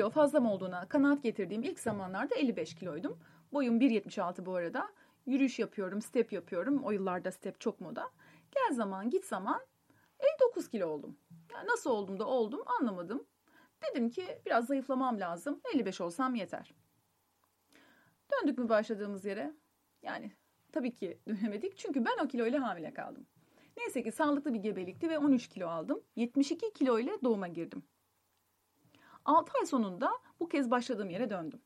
kilo 0.00 0.10
fazlam 0.10 0.46
olduğuna 0.46 0.88
kanaat 0.88 1.22
getirdiğim 1.22 1.62
ilk 1.62 1.80
zamanlarda 1.80 2.34
55 2.34 2.74
kiloydum. 2.74 3.18
Boyum 3.52 3.80
1.76 3.80 4.46
bu 4.46 4.54
arada. 4.54 4.90
Yürüyüş 5.26 5.58
yapıyorum, 5.58 6.02
step 6.02 6.32
yapıyorum. 6.32 6.82
O 6.84 6.90
yıllarda 6.90 7.32
step 7.32 7.60
çok 7.60 7.80
moda. 7.80 8.10
Gel 8.50 8.76
zaman 8.76 9.10
git 9.10 9.24
zaman 9.24 9.60
59 10.18 10.68
kilo 10.68 10.86
oldum. 10.86 11.16
Yani 11.54 11.68
nasıl 11.68 11.90
oldum 11.90 12.18
da 12.18 12.26
oldum 12.26 12.62
anlamadım. 12.80 13.26
Dedim 13.82 14.10
ki 14.10 14.38
biraz 14.46 14.66
zayıflamam 14.66 15.20
lazım. 15.20 15.60
55 15.74 16.00
olsam 16.00 16.34
yeter. 16.34 16.74
Döndük 18.32 18.58
mü 18.58 18.68
başladığımız 18.68 19.24
yere? 19.24 19.52
Yani 20.02 20.32
tabii 20.72 20.94
ki 20.94 21.18
dönemedik 21.28 21.76
çünkü 21.76 22.04
ben 22.04 22.24
o 22.24 22.28
kiloyla 22.28 22.68
hamile 22.68 22.94
kaldım. 22.94 23.26
Neyse 23.76 24.02
ki 24.02 24.12
sağlıklı 24.12 24.54
bir 24.54 24.60
gebelikti 24.60 25.08
ve 25.08 25.18
13 25.18 25.48
kilo 25.48 25.68
aldım. 25.68 26.02
72 26.16 26.72
kilo 26.72 26.98
ile 26.98 27.12
doğuma 27.24 27.48
girdim. 27.48 27.82
6 29.24 29.52
ay 29.60 29.66
sonunda 29.66 30.10
bu 30.40 30.48
kez 30.48 30.70
başladığım 30.70 31.10
yere 31.10 31.30
döndüm. 31.30 31.60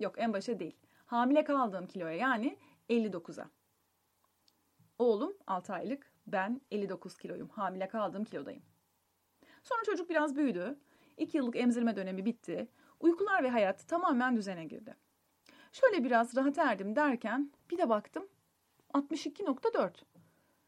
Yok 0.00 0.14
en 0.18 0.32
başa 0.32 0.58
değil. 0.58 0.76
Hamile 1.06 1.44
kaldığım 1.44 1.86
kiloya 1.86 2.16
yani 2.16 2.58
59'a. 2.90 3.50
Oğlum 4.98 5.36
6 5.46 5.72
aylık, 5.72 6.12
ben 6.26 6.60
59 6.70 7.18
kiloyum. 7.18 7.48
Hamile 7.48 7.88
kaldığım 7.88 8.24
kilodayım. 8.24 8.62
Sonra 9.62 9.82
çocuk 9.86 10.10
biraz 10.10 10.36
büyüdü. 10.36 10.78
2 11.16 11.36
yıllık 11.36 11.56
emzirme 11.56 11.96
dönemi 11.96 12.24
bitti. 12.24 12.68
Uykular 13.00 13.44
ve 13.44 13.50
hayat 13.50 13.88
tamamen 13.88 14.36
düzene 14.36 14.64
girdi. 14.64 14.96
Şöyle 15.72 16.04
biraz 16.04 16.36
rahat 16.36 16.58
erdim 16.58 16.96
derken 16.96 17.52
bir 17.70 17.78
de 17.78 17.88
baktım 17.88 18.28
62.4. 18.94 19.90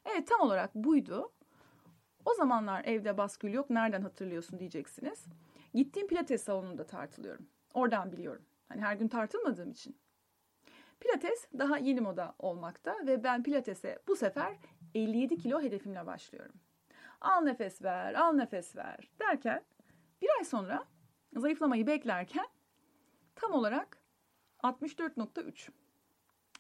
Evet 0.05 0.29
tam 0.29 0.41
olarak 0.41 0.75
buydu. 0.75 1.33
O 2.25 2.35
zamanlar 2.35 2.85
evde 2.85 3.19
baskül 3.19 3.53
yok. 3.53 3.71
Nereden 3.71 4.03
hatırlıyorsun 4.03 4.59
diyeceksiniz. 4.59 5.27
Gittiğim 5.75 6.09
pilates 6.09 6.43
salonunda 6.43 6.87
tartılıyorum. 6.87 7.47
Oradan 7.75 8.13
biliyorum. 8.13 8.45
Hani 8.69 8.81
her 8.81 8.97
gün 8.97 9.09
tartılmadığım 9.09 9.71
için. 9.71 9.97
Pilates 11.01 11.47
daha 11.59 11.79
yeni 11.79 12.01
moda 12.01 12.35
olmakta 12.39 13.07
ve 13.07 13.25
ben 13.25 13.43
pilatese 13.43 13.99
bu 14.09 14.17
sefer 14.17 14.57
57 14.95 15.37
kilo 15.39 15.63
hedefimle 15.63 16.07
başlıyorum. 16.07 16.55
Al 17.21 17.41
nefes 17.41 17.83
ver, 17.83 18.15
al 18.15 18.33
nefes 18.33 18.77
ver 18.77 19.11
derken 19.21 19.65
bir 20.23 20.29
ay 20.39 20.45
sonra 20.45 20.85
zayıflamayı 21.37 21.87
beklerken 21.87 22.47
tam 23.35 23.53
olarak 23.53 23.99
64.3. 24.63 25.69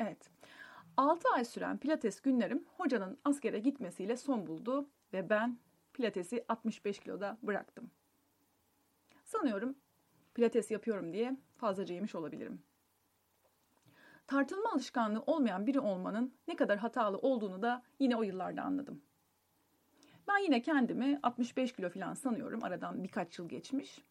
Evet. 0.01 0.31
6 0.97 1.29
ay 1.29 1.45
süren 1.45 1.79
pilates 1.79 2.21
günlerim 2.21 2.65
hocanın 2.77 3.19
askere 3.25 3.59
gitmesiyle 3.59 4.17
son 4.17 4.47
buldu 4.47 4.89
ve 5.13 5.31
ben 5.31 5.59
pilatesi 5.93 6.45
65 6.49 6.99
kiloda 6.99 7.39
bıraktım. 7.43 7.91
Sanıyorum 9.31 9.77
pilates 10.35 10.71
yapıyorum 10.71 11.13
diye 11.13 11.37
fazlaca 11.57 11.95
yemiş 11.95 12.15
olabilirim. 12.15 12.63
Tartılma 14.27 14.73
alışkanlığı 14.73 15.23
olmayan 15.23 15.67
biri 15.67 15.81
olmanın 15.81 16.35
ne 16.49 16.57
kadar 16.57 16.79
hatalı 16.79 17.19
olduğunu 17.19 17.63
da 17.63 17.83
yine 17.99 18.17
o 18.17 18.23
yıllarda 18.23 18.63
anladım. 18.63 19.03
Ben 20.29 20.39
yine 20.39 20.63
kendimi 20.63 21.21
65 21.23 21.73
kilo 21.73 21.91
falan 21.91 22.15
sanıyorum. 22.15 22.65
Aradan 22.65 23.05
birkaç 23.05 23.39
yıl 23.39 23.49
geçmiş. 23.49 24.05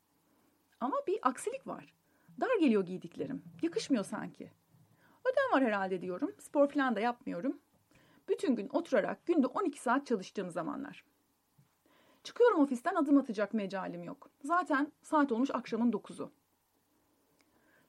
Ama 0.80 0.96
bir 1.08 1.20
aksilik 1.22 1.68
var. 1.68 1.94
Dar 2.42 2.60
geliyor 2.60 2.86
giydiklerim. 2.86 3.44
Yakışmıyor 3.62 4.04
sanki. 4.04 4.52
Ödem 5.26 5.52
var 5.54 5.64
herhalde 5.64 6.02
diyorum. 6.02 6.36
Spor 6.40 6.70
falan 6.70 6.96
da 6.96 7.00
yapmıyorum. 7.00 7.62
Bütün 8.30 8.56
gün 8.56 8.70
oturarak 8.74 9.26
günde 9.26 9.48
12 9.48 9.82
saat 9.82 10.08
çalıştığım 10.08 10.52
zamanlar. 10.52 11.09
Çıkıyorum 12.24 12.62
ofisten 12.62 12.96
adım 12.96 13.18
atacak 13.18 13.54
mecalim 13.54 14.04
yok. 14.04 14.30
Zaten 14.44 14.92
saat 15.02 15.32
olmuş 15.32 15.50
akşamın 15.54 15.92
9'u. 15.92 16.32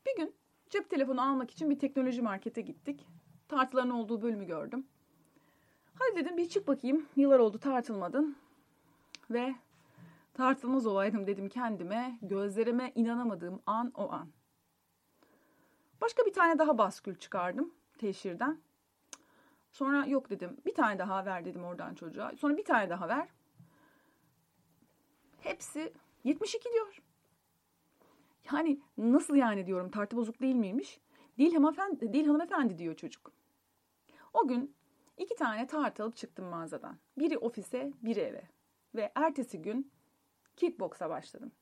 Bir 0.07 0.17
gün 0.17 0.35
cep 0.71 0.91
telefonu 0.91 1.23
almak 1.23 1.51
için 1.51 1.71
bir 1.71 1.79
teknoloji 1.79 2.23
markete 2.23 2.61
gittik. 2.61 3.07
Tartıların 3.49 3.91
olduğu 3.91 4.23
bölümü 4.23 4.47
gördüm. 4.47 4.87
Hadi 5.95 6.17
dedim 6.17 6.37
bir 6.37 6.49
çık 6.49 6.69
bakayım. 6.69 7.07
Yıllar 7.17 7.39
oldu 7.39 7.59
tartılmadın. 7.59 8.37
Ve 9.31 9.55
tartılmaz 10.35 10.87
olaydım 10.87 11.27
dedim 11.27 11.49
kendime. 11.49 12.19
Gözlerime 12.23 12.93
inanamadığım 12.95 13.63
an 13.67 13.93
o 13.95 14.13
an. 14.13 14.29
Başka 16.01 16.27
bir 16.27 16.33
tane 16.33 16.59
daha 16.59 16.79
baskül 16.79 17.15
çıkardım 17.15 17.75
teşhirden. 17.99 18.61
Sonra 19.73 20.07
yok 20.07 20.31
dedim. 20.31 20.57
Bir 20.67 20.75
tane 20.75 20.99
daha 20.99 21.25
ver 21.25 21.45
dedim 21.45 21.65
oradan 21.65 21.95
çocuğa. 21.95 22.33
Sonra 22.37 22.57
bir 22.57 22.65
tane 22.65 22.91
daha 22.91 23.09
ver. 23.09 23.29
Hepsi 25.41 25.93
72 26.25 26.73
diyor. 26.73 27.03
Yani 28.53 28.81
nasıl 28.99 29.35
yani 29.35 29.67
diyorum 29.67 29.91
tartı 29.91 30.17
bozuk 30.17 30.41
değil 30.41 30.55
miymiş? 30.55 31.01
Değil 31.39 31.55
hanımefendi, 31.55 32.13
değil 32.13 32.27
hanımefendi 32.27 32.79
diyor 32.79 32.97
çocuk. 32.97 33.33
O 34.33 34.49
gün 34.49 34.75
iki 35.17 35.35
tane 35.35 35.67
tartı 35.67 36.03
alıp 36.03 36.17
çıktım 36.17 36.45
mağazadan. 36.45 36.99
Biri 37.19 37.39
ofise, 37.39 37.93
biri 38.03 38.21
eve. 38.21 38.43
Ve 38.95 39.13
ertesi 39.15 39.63
gün 39.63 39.93
kickboksa 40.57 41.11
başladım. 41.11 41.53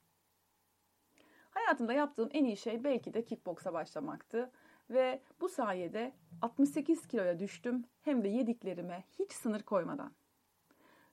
Hayatımda 1.50 1.92
yaptığım 1.92 2.28
en 2.32 2.44
iyi 2.44 2.56
şey 2.56 2.84
belki 2.84 3.14
de 3.14 3.24
kickboksa 3.24 3.72
başlamaktı. 3.72 4.50
Ve 4.90 5.22
bu 5.40 5.48
sayede 5.48 6.12
68 6.42 7.06
kiloya 7.06 7.38
düştüm 7.38 7.84
hem 8.02 8.24
de 8.24 8.28
yediklerime 8.28 9.04
hiç 9.18 9.32
sınır 9.32 9.62
koymadan. 9.62 10.12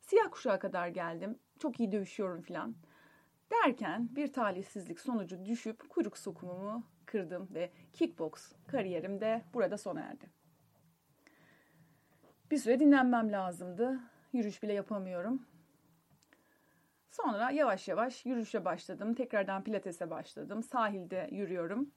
Siyah 0.01 0.31
kuşağa 0.31 0.59
kadar 0.59 0.87
geldim. 0.87 1.39
Çok 1.59 1.79
iyi 1.79 1.91
dövüşüyorum 1.91 2.41
filan. 2.41 2.75
Derken 3.51 4.09
bir 4.15 4.33
talihsizlik 4.33 4.99
sonucu 4.99 5.45
düşüp 5.45 5.89
kuyruk 5.89 6.17
sokumumu 6.17 6.83
kırdım 7.05 7.49
ve 7.53 7.71
kickbox 7.93 8.51
kariyerim 8.67 9.21
de 9.21 9.41
burada 9.53 9.77
sona 9.77 10.01
erdi. 10.01 10.25
Bir 12.51 12.57
süre 12.57 12.79
dinlenmem 12.79 13.31
lazımdı. 13.31 13.99
Yürüyüş 14.33 14.63
bile 14.63 14.73
yapamıyorum. 14.73 15.45
Sonra 17.09 17.51
yavaş 17.51 17.87
yavaş 17.87 18.25
yürüyüşe 18.25 18.65
başladım. 18.65 19.13
Tekrardan 19.13 19.63
pilatese 19.63 20.09
başladım. 20.09 20.63
Sahilde 20.63 21.29
yürüyorum. 21.31 21.91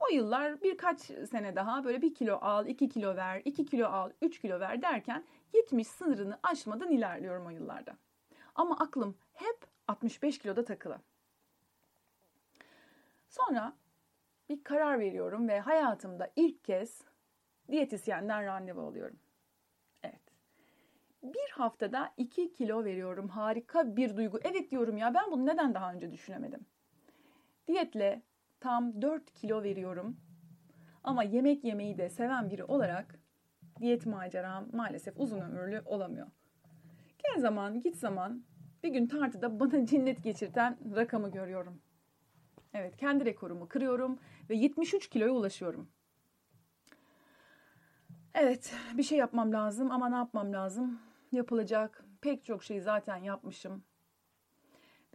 O 0.00 0.14
yıllar 0.14 0.62
birkaç 0.62 1.00
sene 1.00 1.56
daha 1.56 1.84
böyle 1.84 2.02
bir 2.02 2.14
kilo 2.14 2.38
al, 2.42 2.66
iki 2.66 2.88
kilo 2.88 3.16
ver, 3.16 3.42
iki 3.44 3.66
kilo 3.66 3.86
al, 3.86 4.10
üç 4.22 4.40
kilo 4.40 4.60
ver 4.60 4.82
derken 4.82 5.24
70 5.54 5.86
sınırını 5.86 6.38
aşmadan 6.42 6.90
ilerliyorum 6.90 7.46
o 7.46 7.50
yıllarda. 7.50 7.96
Ama 8.54 8.78
aklım 8.78 9.18
hep 9.32 9.66
65 9.88 10.38
kiloda 10.38 10.64
takılı. 10.64 11.00
Sonra 13.28 13.72
bir 14.48 14.64
karar 14.64 15.00
veriyorum 15.00 15.48
ve 15.48 15.60
hayatımda 15.60 16.32
ilk 16.36 16.64
kez 16.64 17.02
diyetisyenden 17.70 18.46
randevu 18.46 18.80
alıyorum. 18.80 19.18
Evet. 20.02 20.20
Bir 21.22 21.50
haftada 21.50 22.12
2 22.16 22.52
kilo 22.52 22.84
veriyorum. 22.84 23.28
Harika 23.28 23.96
bir 23.96 24.16
duygu. 24.16 24.40
Evet 24.44 24.70
diyorum 24.70 24.96
ya 24.96 25.14
ben 25.14 25.30
bunu 25.30 25.46
neden 25.46 25.74
daha 25.74 25.92
önce 25.92 26.12
düşünemedim? 26.12 26.66
Diyetle 27.68 28.22
tam 28.60 29.02
4 29.02 29.32
kilo 29.32 29.62
veriyorum. 29.62 30.16
Ama 31.04 31.22
yemek 31.22 31.64
yemeyi 31.64 31.98
de 31.98 32.08
seven 32.10 32.50
biri 32.50 32.64
olarak 32.64 33.14
diyet 33.80 34.06
maceram 34.06 34.68
maalesef 34.72 35.14
uzun 35.16 35.40
ömürlü 35.40 35.82
olamıyor. 35.84 36.26
Zaman 37.40 37.80
git 37.80 37.96
zaman 37.96 38.44
bir 38.82 38.88
gün 38.88 39.06
tartıda 39.06 39.60
bana 39.60 39.86
cinnet 39.86 40.24
geçirten 40.24 40.78
rakamı 40.96 41.30
görüyorum. 41.30 41.82
Evet 42.74 42.96
kendi 42.96 43.24
rekorumu 43.24 43.68
kırıyorum 43.68 44.18
ve 44.50 44.56
73 44.56 45.08
kiloya 45.08 45.32
ulaşıyorum. 45.32 45.88
Evet 48.34 48.74
bir 48.94 49.02
şey 49.02 49.18
yapmam 49.18 49.52
lazım 49.52 49.90
ama 49.90 50.08
ne 50.08 50.16
yapmam 50.16 50.52
lazım? 50.52 50.98
Yapılacak 51.32 52.04
pek 52.20 52.44
çok 52.44 52.64
şey 52.64 52.80
zaten 52.80 53.16
yapmışım. 53.16 53.84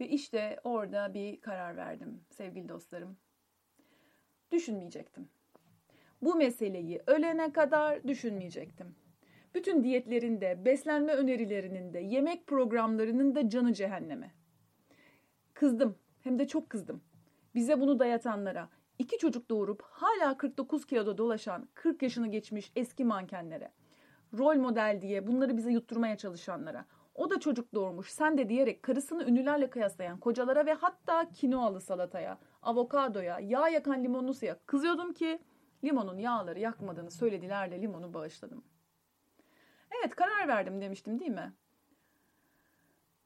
Ve 0.00 0.08
işte 0.08 0.60
orada 0.64 1.14
bir 1.14 1.40
karar 1.40 1.76
verdim 1.76 2.20
sevgili 2.30 2.68
dostlarım. 2.68 3.16
Düşünmeyecektim. 4.52 5.28
Bu 6.22 6.34
meseleyi 6.34 7.02
ölene 7.06 7.52
kadar 7.52 8.04
düşünmeyecektim. 8.08 9.05
Bütün 9.56 9.84
diyetlerinde, 9.84 10.64
beslenme 10.64 11.12
önerilerinin 11.12 11.92
de, 11.92 11.98
yemek 11.98 12.46
programlarının 12.46 13.34
da 13.34 13.48
canı 13.48 13.72
cehenneme. 13.72 14.34
Kızdım, 15.54 15.98
hem 16.20 16.38
de 16.38 16.46
çok 16.46 16.70
kızdım. 16.70 17.02
Bize 17.54 17.80
bunu 17.80 17.98
dayatanlara, 17.98 18.68
iki 18.98 19.18
çocuk 19.18 19.50
doğurup 19.50 19.82
hala 19.82 20.36
49 20.36 20.86
kiloda 20.86 21.18
dolaşan 21.18 21.68
40 21.74 22.02
yaşını 22.02 22.28
geçmiş 22.28 22.72
eski 22.76 23.04
mankenlere, 23.04 23.72
rol 24.38 24.56
model 24.56 24.98
diye 25.02 25.26
bunları 25.26 25.56
bize 25.56 25.72
yutturmaya 25.72 26.16
çalışanlara, 26.16 26.84
o 27.14 27.30
da 27.30 27.40
çocuk 27.40 27.74
doğurmuş 27.74 28.10
sen 28.10 28.38
de 28.38 28.48
diyerek 28.48 28.82
karısını 28.82 29.24
ünlülerle 29.24 29.70
kıyaslayan 29.70 30.20
kocalara 30.20 30.66
ve 30.66 30.72
hatta 30.72 31.30
kinoalı 31.32 31.80
salataya, 31.80 32.38
avokadoya, 32.62 33.40
yağ 33.40 33.68
yakan 33.68 34.04
limonlu 34.04 34.34
suya 34.34 34.58
kızıyordum 34.66 35.12
ki 35.12 35.38
limonun 35.84 36.18
yağları 36.18 36.60
yakmadığını 36.60 37.10
söylediler 37.10 37.70
de 37.70 37.82
limonu 37.82 38.14
bağışladım. 38.14 38.64
Evet 40.06 40.16
karar 40.16 40.48
verdim 40.48 40.80
demiştim 40.80 41.20
değil 41.20 41.30
mi? 41.30 41.52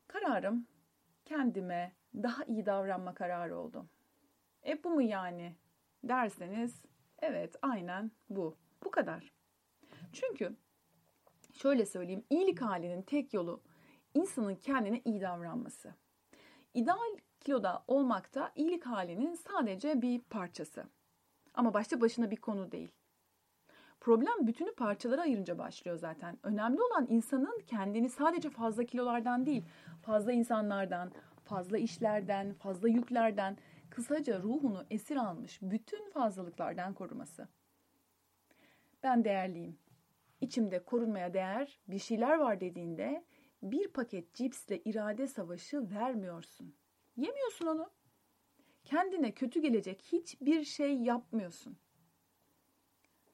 Kararım 0.07 0.67
kendime 1.25 1.93
daha 2.15 2.45
iyi 2.45 2.67
davranma 2.67 3.15
kararı 3.15 3.57
oldu. 3.59 3.87
E 4.67 4.85
bu 4.85 4.91
mu 4.91 5.03
yani 5.03 5.57
derseniz 6.05 6.83
evet 7.19 7.57
aynen 7.63 8.11
bu. 8.31 8.57
Bu 8.85 8.91
kadar. 8.91 9.33
Çünkü 10.13 10.57
şöyle 11.53 11.87
söyleyeyim 11.87 12.25
iyilik 12.31 12.61
halinin 12.61 13.03
tek 13.03 13.35
yolu 13.35 13.63
insanın 14.15 14.55
kendine 14.55 15.03
iyi 15.05 15.21
davranması. 15.21 15.95
İdeal 16.75 17.17
kiloda 17.41 17.85
olmak 17.89 18.35
da 18.35 18.53
iyilik 18.55 18.87
halinin 18.87 19.35
sadece 19.35 20.03
bir 20.03 20.21
parçası. 20.21 20.85
Ama 21.55 21.75
başta 21.75 22.01
başına 22.01 22.31
bir 22.31 22.37
konu 22.37 22.73
değil. 22.73 22.93
Problem 24.01 24.47
bütünü 24.47 24.75
parçalara 24.75 25.23
ayırınca 25.23 25.59
başlıyor 25.59 25.97
zaten. 25.97 26.39
Önemli 26.43 26.83
olan 26.83 27.07
insanın 27.11 27.61
kendini 27.67 28.09
sadece 28.09 28.51
fazla 28.51 28.85
kilolardan 28.85 29.47
değil, 29.47 29.65
fazla 30.03 30.33
insanlardan, 30.33 31.13
fazla 31.45 31.79
işlerden, 31.79 32.55
fazla 32.55 32.89
yüklerden, 32.89 33.57
kısaca 33.91 34.43
ruhunu 34.43 34.85
esir 34.91 35.17
almış 35.17 35.59
bütün 35.63 36.11
fazlalıklardan 36.11 36.95
koruması. 36.95 37.49
Ben 39.03 39.25
değerliyim. 39.25 39.79
İçimde 40.41 40.85
korunmaya 40.85 41.35
değer 41.35 41.81
bir 41.89 41.99
şeyler 41.99 42.39
var 42.39 42.61
dediğinde 42.61 43.25
bir 43.63 43.89
paket 43.89 44.35
cipsle 44.35 44.79
irade 44.79 45.27
savaşı 45.27 45.91
vermiyorsun. 45.91 46.75
Yemiyorsun 47.17 47.67
onu. 47.67 47.91
Kendine 48.85 49.33
kötü 49.33 49.63
gelecek 49.63 50.03
hiçbir 50.13 50.65
şey 50.65 50.97
yapmıyorsun. 50.97 51.79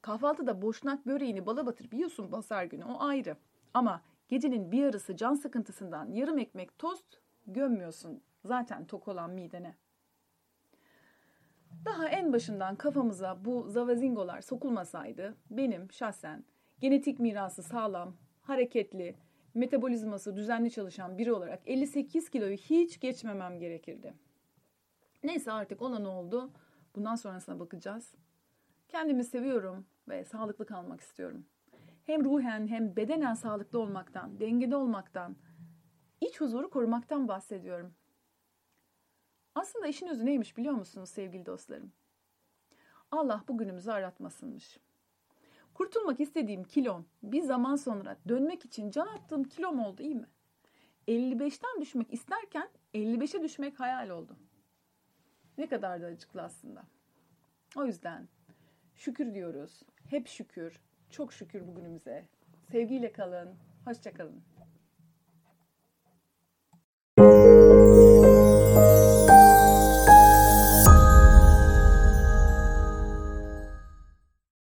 Kahvaltıda 0.06 0.62
boşnak 0.62 1.06
böreğini 1.06 1.46
bala 1.46 1.66
batırıp 1.66 1.94
yiyorsun 1.94 2.32
basar 2.32 2.64
günü 2.64 2.84
o 2.84 3.00
ayrı. 3.00 3.36
Ama 3.74 4.02
gecenin 4.28 4.72
bir 4.72 4.78
yarısı 4.78 5.16
can 5.16 5.34
sıkıntısından 5.34 6.10
yarım 6.12 6.38
ekmek 6.38 6.78
tost 6.78 7.04
gömmüyorsun 7.46 8.22
zaten 8.44 8.86
tok 8.86 9.08
olan 9.08 9.30
midene. 9.30 9.74
Daha 11.84 12.08
en 12.08 12.32
başından 12.32 12.76
kafamıza 12.76 13.44
bu 13.44 13.68
zavazingolar 13.68 14.40
sokulmasaydı 14.40 15.36
benim 15.50 15.92
şahsen 15.92 16.44
genetik 16.80 17.18
mirası 17.18 17.62
sağlam, 17.62 18.16
hareketli, 18.42 19.16
metabolizması 19.54 20.36
düzenli 20.36 20.70
çalışan 20.70 21.18
biri 21.18 21.32
olarak 21.32 21.62
58 21.66 22.30
kiloyu 22.30 22.56
hiç 22.56 23.00
geçmemem 23.00 23.58
gerekirdi. 23.58 24.14
Neyse 25.24 25.52
artık 25.52 25.82
olan 25.82 26.04
oldu. 26.04 26.50
Bundan 26.96 27.14
sonrasına 27.14 27.60
bakacağız. 27.60 28.14
Kendimi 28.88 29.24
seviyorum 29.24 29.86
ve 30.08 30.24
sağlıklı 30.24 30.66
kalmak 30.66 31.00
istiyorum. 31.00 31.46
Hem 32.04 32.24
ruhen 32.24 32.66
hem 32.66 32.96
bedenen 32.96 33.34
sağlıklı 33.34 33.78
olmaktan, 33.78 34.40
dengede 34.40 34.76
olmaktan, 34.76 35.36
iç 36.20 36.40
huzuru 36.40 36.70
korumaktan 36.70 37.28
bahsediyorum. 37.28 37.94
Aslında 39.54 39.86
işin 39.86 40.06
özü 40.06 40.26
neymiş 40.26 40.56
biliyor 40.56 40.74
musunuz 40.74 41.10
sevgili 41.10 41.46
dostlarım? 41.46 41.92
Allah 43.10 43.44
bugünümüzü 43.48 43.90
aratmasınmış. 43.90 44.80
Kurtulmak 45.74 46.20
istediğim 46.20 46.64
kilom 46.64 47.06
bir 47.22 47.42
zaman 47.42 47.76
sonra 47.76 48.16
dönmek 48.28 48.64
için 48.64 48.90
can 48.90 49.06
attığım 49.06 49.44
kilom 49.44 49.80
oldu 49.80 50.02
iyi 50.02 50.14
mi? 50.14 50.26
55'ten 51.08 51.80
düşmek 51.80 52.12
isterken 52.12 52.68
55'e 52.94 53.42
düşmek 53.42 53.80
hayal 53.80 54.08
oldu. 54.08 54.36
Ne 55.58 55.66
kadar 55.66 56.02
da 56.02 56.06
acıklı 56.06 56.42
aslında. 56.42 56.84
O 57.76 57.86
yüzden 57.86 58.28
şükür 58.94 59.34
diyoruz. 59.34 59.82
Hep 60.10 60.28
şükür. 60.28 60.80
Çok 61.10 61.32
şükür 61.32 61.66
bugünümüze. 61.66 62.24
Sevgiyle 62.70 63.12
kalın. 63.12 63.54
Hoşçakalın. 63.84 64.42